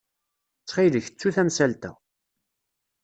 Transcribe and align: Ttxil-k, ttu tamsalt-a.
Ttxil-k, 0.61 1.05
ttu 1.09 1.29
tamsalt-a. 1.35 1.91